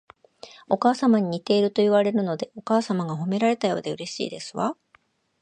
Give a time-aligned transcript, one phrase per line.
[0.67, 4.75] お母様に似ているといわれるので、お母様が褒められたようでうれしいですわ